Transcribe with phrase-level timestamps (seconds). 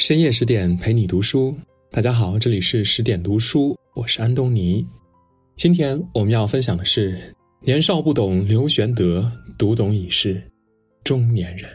[0.00, 1.54] 深夜十点陪你读书，
[1.90, 4.84] 大家好，这里是十点读书，我是安东尼。
[5.56, 7.20] 今天我们要分享的是：
[7.60, 10.42] 年少不懂刘玄德，读懂已是
[11.04, 11.68] 中年人。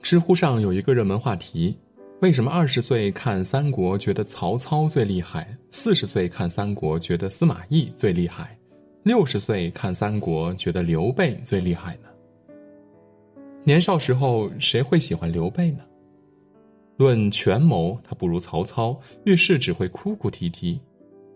[0.00, 1.76] 知乎上有一个热门话题：
[2.20, 8.56] 为什么二十岁看三国觉得曹操最厉害，四十岁看三国觉得司马懿最厉害，
[9.02, 12.07] 六十岁看三国觉得刘备最厉害呢？
[13.68, 15.84] 年少时候，谁会喜欢刘备呢？
[16.96, 20.80] 论权谋，他不如曹操，遇事只会哭哭啼啼；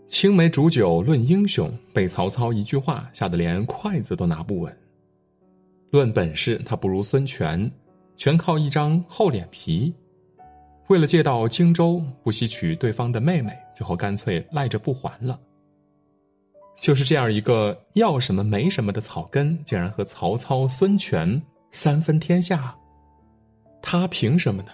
[0.09, 4.75] 青梅煮酒论英雄，被曹操一句话吓得连筷子都拿不稳。
[5.91, 7.71] 论本事，他不如孙权，
[8.17, 9.93] 全靠一张厚脸皮。
[10.89, 15.39] 为了借到荆州，不惜娶对方的妹妹，最后干脆赖着不还了。
[16.81, 21.39] 就是这样一个要什么没什么的草根，竟然和曹操、孙权。
[21.73, 22.77] 三分天下，
[23.81, 24.69] 他凭什么呢？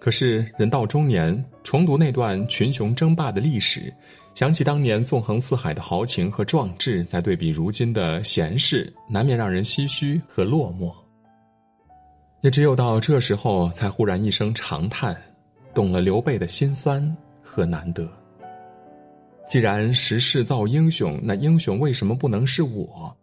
[0.00, 3.92] 可是人到中年，重读那段群雄争霸的历史，
[4.34, 10.92] 想起当年纵横四海的豪情和壮志，再对比如今的闲适，难免让人唏嘘和落寞。
[12.40, 15.16] 也只有到这时候，才忽然一声长叹，
[15.72, 18.08] 懂了刘备的辛酸和难得。
[19.46, 23.16] 既然时势造英雄，那英雄为什么不能是我？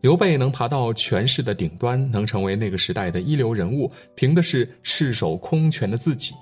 [0.00, 6.34] 刘备能爬到权势的顶端，能成为那个时代的一流人物，凭的是赤手空拳的自己。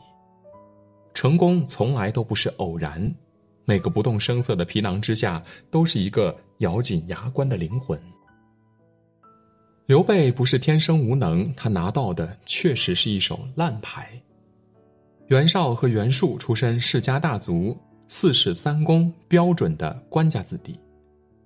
[1.12, 3.12] 成功从来都不是偶然，
[3.64, 7.98] 每个不动声色的皮囊之下，都是一个咬紧牙关的灵魂。
[9.86, 14.08] 刘备不是天生无能，他拿到的确实是一手烂牌。
[15.26, 20.78] 袁绍和袁术出身世家大族，四世三公，标准的官家子弟。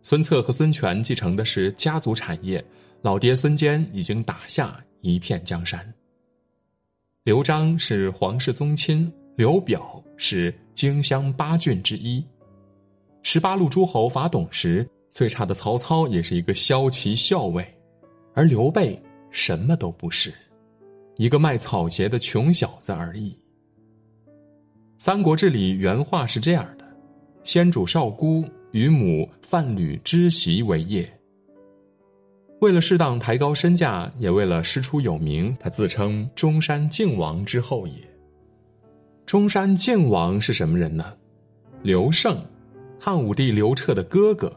[0.03, 2.63] 孙策和孙权继承的是家族产业，
[3.03, 5.81] 老爹孙坚已经打下一片江山。
[7.23, 12.25] 刘璋是皇室宗亲，刘表是荆襄八郡之一。
[13.23, 17.65] 十八路诸侯伐董时，最差的曹操也是一个骁骑校尉，
[18.35, 20.35] 而刘备什么都不是，
[21.17, 23.31] 一个卖草鞋的穷小子而已。
[24.99, 26.85] 《三国志》里原话是这样的
[27.45, 31.11] ：“先主少孤。”与母范吕之席为业。
[32.61, 37.95] 为了适当抬高身价，也为了师出有名，他自称中山靖王之后也。
[39.27, 41.15] 中山靖王是什么人呢？
[41.83, 42.37] 刘胜，
[43.01, 44.53] 汉武帝刘彻的哥哥。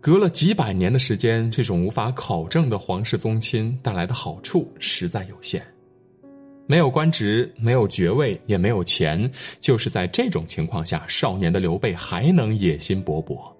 [0.00, 5.62] 隔了几百年的时间，这种无法考证的皇室宗亲带来的好处实在有限。
[6.66, 13.53] 没有官职，没有爵位，也没有钱，就是在这种情况下，少年的刘备还能野心勃勃。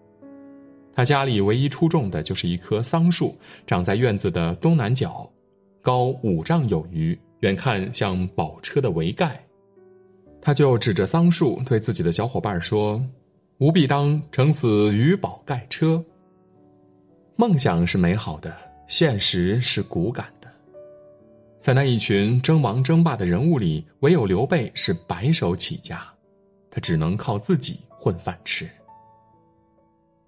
[0.95, 5.29] 他家里唯一出众的就是一棵桑树，长在院子的东南角，
[5.83, 9.39] 高五丈有余，远看像宝车的帷盖。
[10.41, 13.03] 他就指着桑树对自己的小伙伴说
[13.59, 16.03] ：“吾必当乘此鱼宝盖车。”
[17.37, 18.55] 梦想是美好的，
[18.87, 20.49] 现实是骨感的。
[21.59, 26.07] 在那一群争王争霸的人物里，唯有刘备是白手起家，
[26.71, 28.69] 他只能靠自己混饭吃。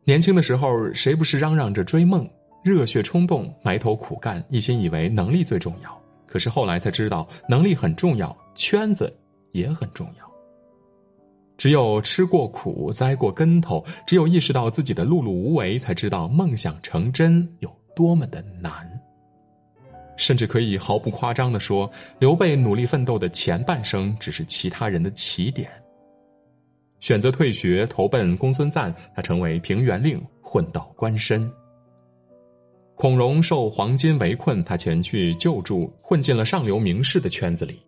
[0.07, 2.31] 年轻的时候，谁不是嚷嚷着追梦、
[2.63, 6.01] 热血冲动、埋头苦干，一心以为能力最重要？
[6.29, 9.13] 可是后来才知道，能力很重要，圈子
[9.51, 10.25] 也很重要。
[11.57, 18.89] 只有吃过苦、栽过跟头，只有意识到自己的碌碌无为，才知道梦想成真有多么的难。
[20.17, 21.91] 甚至可以毫不夸张的说，
[22.21, 25.69] 刘备努力奋斗的前半生，只是其他人的起点。
[27.01, 31.51] 选择退学投奔公孙瓒，他成为平原令，混到官身。
[32.95, 37.79] 孔融受黄巾围困，他前去救助，混进了上流名士的圈子里。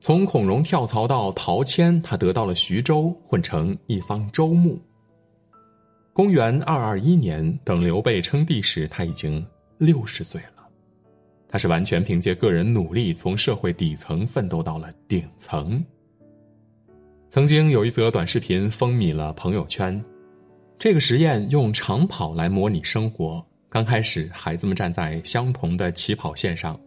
[0.00, 4.78] 从孔融跳槽到陶谦，他得到了徐州，混成一方州牧。
[6.12, 9.44] 公元二二一年，等刘备称帝时，他已经
[9.76, 10.66] 六十岁了。
[11.48, 15.84] 他是完全凭借个人努力，从社会底层奋斗到了顶层。
[17.30, 20.02] 曾经有一则短视频风靡了朋友圈，
[20.78, 23.44] 这个实验用长跑来模拟生活。
[23.68, 26.80] 刚开始，孩子们站在相同的起跑线上。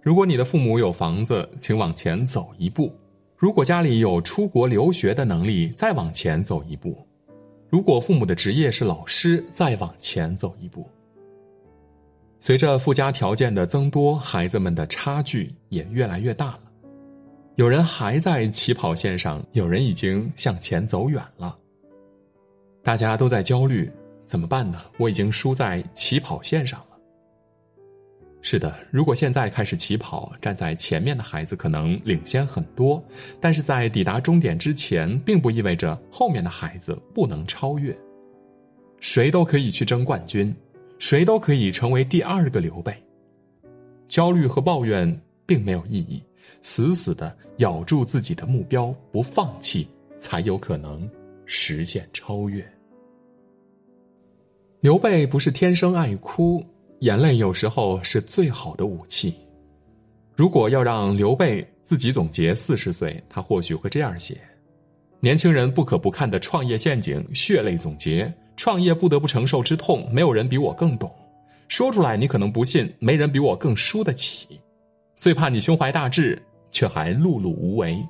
[0.00, 2.90] 如果你的父母有房子，请往前走一步；
[3.36, 6.92] 如果家里有出国留学的能力，再往前走一步；
[7.68, 10.88] 如果父母的职业是老师，再往前走一步。
[12.38, 16.60] 随着附加条件的增多，孩子们的差距也越来越大了。
[17.56, 21.56] 有人还在起跑线上，有人已经向前走远了。
[22.82, 23.90] 大家都在焦虑，
[24.24, 24.80] 怎么办呢？
[24.96, 26.86] 我已经输在起跑线上了。
[28.40, 33.04] 是的，如果现在开始起跑，站在前面的孩子可能领先很多，
[33.38, 37.96] 但是在抵达终点之前，并不意味着后面的孩子不能超越。
[38.98, 40.54] 谁都可以去争冠军，
[40.98, 42.96] 谁都可以成为第二个刘备。
[44.08, 46.22] 焦虑和抱怨并没有意义，
[46.62, 49.86] 死死的咬住自己的目标，不放弃，
[50.18, 51.08] 才有可能
[51.46, 52.64] 实现超越。
[54.80, 56.64] 刘备不是天生爱哭。
[57.00, 59.34] 眼泪有时候是最好的武器。
[60.36, 64.40] 如果要让刘备自己总结四十岁，他或许会这样写：
[65.18, 68.32] 年轻人不可不看的创业陷阱，血泪总结。
[68.54, 71.12] 创业不得不承受之痛，没有人比我更懂。
[71.66, 74.60] 说出来你可能不信，没人比我更输得起。
[75.22, 76.42] 最怕你胸怀大志，
[76.72, 78.04] 却还碌碌无为。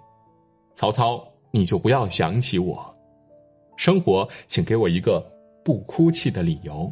[0.72, 2.96] 曹操，你就不要想起我。
[3.76, 5.22] 生活，请给我一个
[5.62, 6.90] 不哭泣的理由。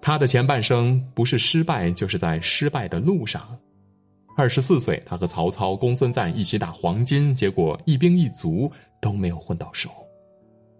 [0.00, 3.54] 他的前半生不是失败，就是在失败的路上。
[4.34, 9.90] 二十四岁，他和曹操、公孙瓒一起打黄巾，结果一兵一卒都没有混到手。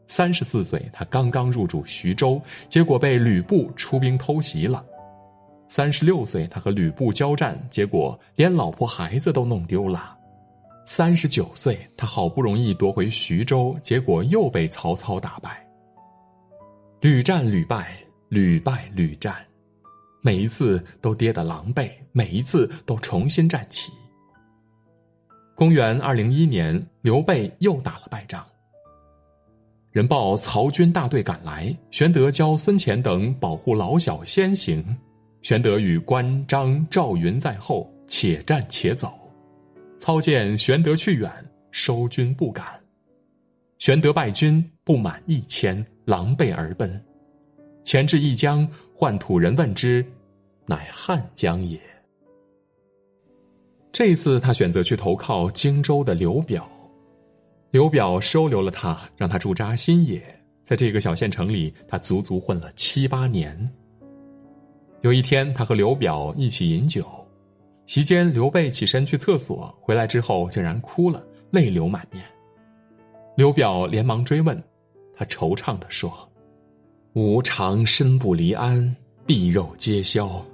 [0.07, 2.41] 三十四岁，他刚刚入主徐州，
[2.71, 4.83] 结果被吕布出兵偷袭了。
[5.71, 10.19] 三十六岁，他和吕布交战，结果连老婆孩子都弄丢了。
[10.85, 15.65] 三十九岁，他好不容易夺回徐州，结果又被曹操打败。
[17.01, 17.97] 屡战屡败。
[18.31, 19.35] 屡败屡战，
[20.23, 23.93] 每一次都跌得狼狈，每一次都重新站起。
[25.57, 28.45] 公元二零一年，刘备又打了败仗。
[29.91, 34.97] 人报曹军大队赶来，玄德教孙乾等保护老小先行。
[35.43, 39.13] 玄德与关张赵云在后，且战且走。
[39.99, 41.31] 操见玄德去远，
[41.71, 42.67] 收军不敢。
[43.79, 47.03] 玄德败军不满一千，狼狈而奔。
[47.85, 50.05] 前至一江，唤土人问之，
[50.67, 51.81] 乃汉江也。
[53.93, 56.71] 这次他选择去投靠荆州的刘表，
[57.71, 60.23] 刘表收留了他，让他驻扎新野。
[60.63, 63.71] 在这个小县城里，他足足混了七八年。
[65.03, 67.07] 有一天，他和刘表一起饮酒，
[67.87, 72.23] 席间刘备起身去厕所，回来之后竟然哭了，泪流满面。
[73.35, 74.63] 刘表连忙追问，
[75.17, 76.13] 他惆怅地说。
[77.15, 78.95] 吾常身不离鞍，
[79.25, 80.45] 臂肉皆消。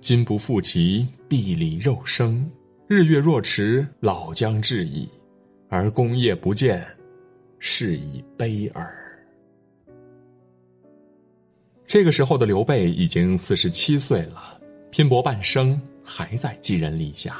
[0.00, 2.48] 今不复其，臂里肉生。
[2.86, 5.08] 日月若迟，老将至矣。
[5.68, 6.86] 而功业不见，
[7.58, 9.05] 是以悲耳。
[11.86, 14.60] 这个时候的刘备已经四十七岁了，
[14.90, 17.36] 拼搏半生，还在寄人篱下。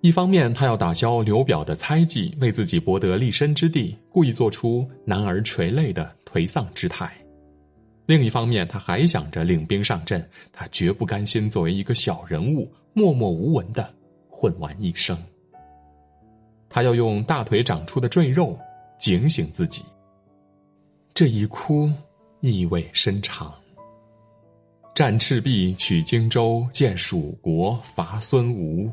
[0.00, 7.12] 一方面，他要打消刘表的猜忌，为自己博得立身之地，故意做出男儿垂泪的颓丧之态。
[8.06, 13.94] 另一方面，他还想着领兵上阵，他绝不甘心作为一个小人物默默无闻的
[14.28, 15.16] 混完一生。
[16.68, 18.58] 他要用大腿长出的赘肉
[18.98, 19.82] 警醒自己。
[21.14, 21.92] 这一哭
[22.42, 23.54] 意味深长。
[24.94, 28.90] 战赤壁，取荆州，建蜀国，伐孙吴。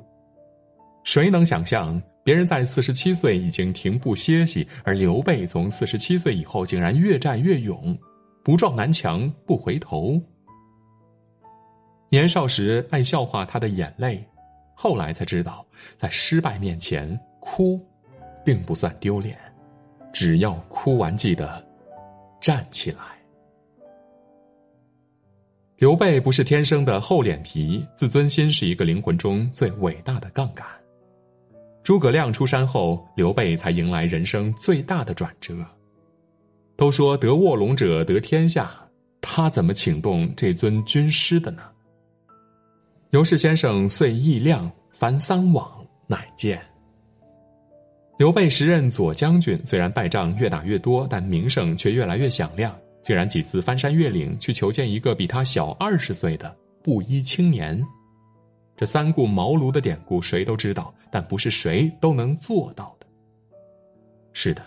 [1.04, 7.98] 谁能想象别人在四十七岁已经停步歇息，而刘备从四十七岁以后竟然越战越勇？
[8.44, 10.22] 不撞南墙不回头。
[12.10, 14.24] 年少时爱笑话他的眼泪，
[14.76, 15.66] 后来才知道，
[15.98, 17.84] 在失败面前哭，
[18.46, 19.36] 并不算丢脸，
[20.14, 21.68] 只要哭完记得
[22.40, 23.19] 站起来。
[25.80, 30.68] 刘备不是天生的厚脸皮，自尊心是一个灵魂中最伟大的杠杆。
[31.82, 35.66] 诸葛亮出山后，刘备才迎来人生最大的转折。
[36.76, 38.70] 都说得卧龙者得天下，
[39.22, 41.62] 他怎么请动这尊军师的呢？
[43.12, 45.72] 尤氏先生遂意亮，凡三往
[46.08, 46.62] 乃见。
[48.18, 57.86] 刘备时任左将军，虽然败仗越打越多，但名声却越来越响亮，竟然几次翻山越岭去求见一个比他小二十岁的布衣青年。
[58.76, 63.08] 这三顾茅庐的典故谁都知道，但不是谁都能做到的。
[64.34, 64.64] 是的。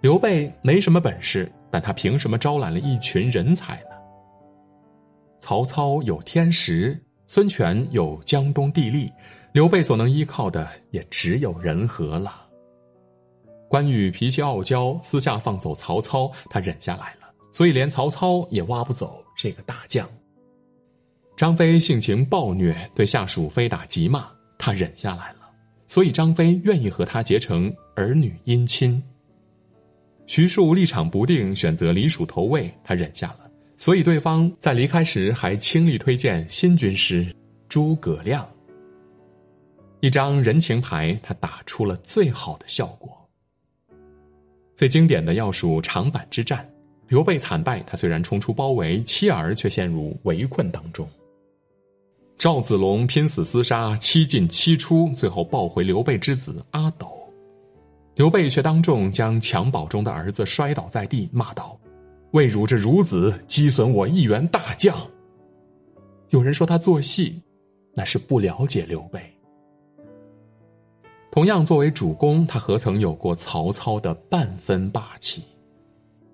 [0.00, 3.90] 刘备没什么本事，但他凭什么招揽了一群人才呢？
[5.40, 9.12] 曹操有天时，孙权有江东地利，
[9.52, 12.46] 刘备所能依靠的也只有人和了。
[13.68, 20.08] 关羽脾气傲娇，私下放走曹操，他忍下来了，所以连曹操也挖不走这个大将。
[21.36, 24.26] 张飞性情暴虐，对下属非打即骂，
[24.58, 25.48] 他忍下来了，
[25.86, 29.02] 所以张飞愿意和他结成儿女姻亲。
[30.26, 37.26] 徐庶立场不定，选择离蜀投魏，他忍下了，所以对方在离开时还倾力推荐新军师
[37.68, 38.46] 诸葛亮。
[40.00, 43.16] 一张人情牌，他打出了最好的效果。
[44.74, 46.68] 最经典的要数长坂之战，
[47.08, 51.08] 刘备惨败，他虽然冲出包围，妻儿却陷入围困当中。
[52.36, 57.08] 赵子龙拼死厮杀，七进七出，最后抱回刘备之子阿斗。
[58.14, 61.78] 刘备却当众将襁褓中的儿子摔倒在地，骂道
[62.32, 64.94] ：“为汝这孺子，击损我一员大将。”
[66.30, 67.40] 有人说他做戏，
[67.94, 69.20] 那是不了解刘备。
[71.30, 75.42] 同样，作为主公，他何曾有过曹操的半分霸气？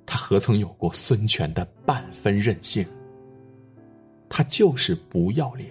[0.06, 2.86] 他何曾有过孙权的半分任性？
[4.28, 5.70] 他就是不要脸，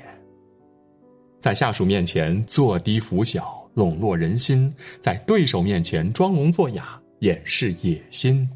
[1.39, 4.71] 在下属面前做低服小，笼络人心；
[5.01, 8.49] 在对手面前装聋作哑，掩饰野心。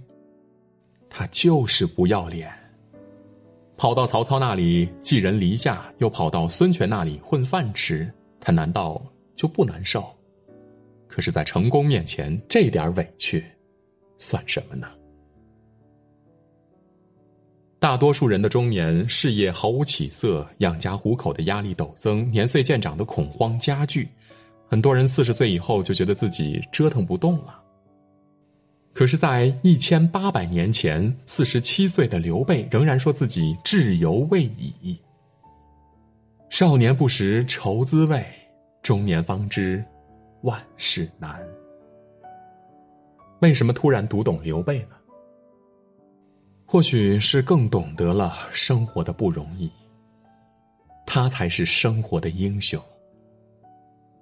[1.09, 2.51] 他就是不要脸，
[3.75, 9.01] 跑到曹操那里寄人篱下，又跑到孙权那里混饭吃，他难道
[9.35, 10.05] 就不难受？
[11.07, 13.43] 可是，在成功面前，这点委屈，
[14.17, 14.87] 算什么呢？
[17.79, 24.09] 大多数人的中年，事业毫无起色，养家糊口的压力陡增，年岁渐长的恐慌加剧。
[24.67, 27.61] 很多人四十岁以后就觉得自己折腾不动了。
[28.93, 34.97] 可是，在一千八百年前，四十七岁的刘备仍然说自己志犹未已。
[36.49, 38.25] 少年不识愁滋味，
[38.81, 39.83] 中年方知。
[40.41, 41.39] 万事难，
[43.41, 44.95] 为什么突然读懂刘备呢？
[46.69, 49.71] 或许是更懂得了生活的不容易。
[51.05, 52.79] 他才是生活的英雄。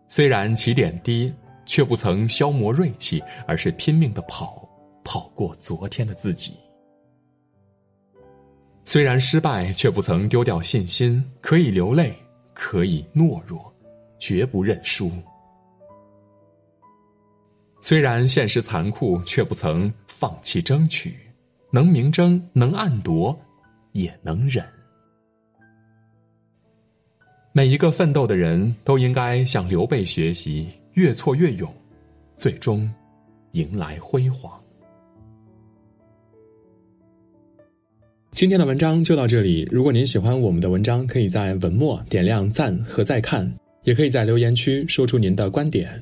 [0.07, 1.33] 虽然起点低，
[1.65, 4.69] 却不曾消磨锐气，而是拼命的跑，
[5.03, 6.53] 跑过昨天的自己。
[8.83, 12.15] 虽然失败，却不曾丢掉信心，可以流泪，
[12.53, 13.73] 可以懦弱，
[14.19, 15.11] 绝不认输。
[17.81, 21.17] 虽然现实残酷，却不曾放弃争取，
[21.75, 23.37] 能明争，能暗夺，
[23.91, 24.63] 也能忍。
[27.51, 31.69] 每一个奋斗的人都应该向刘备学习，越挫越勇，
[32.37, 32.89] 最终
[33.51, 34.57] 迎来辉煌。
[38.31, 39.67] 今天的文章就到这里。
[39.69, 43.53] 如果您喜欢我们的文章，可以在文末点亮赞和再看，
[43.83, 46.01] 也可以在留言区说出您的观点。